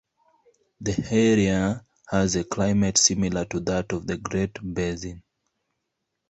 The 0.79 1.09
area 1.11 1.85
has 2.09 2.35
a 2.35 2.43
climate 2.43 2.97
similar 2.97 3.45
to 3.45 3.59
that 3.59 3.91
of 3.93 4.07
the 4.07 4.17
Great 4.17 4.57
Basin. 4.73 5.21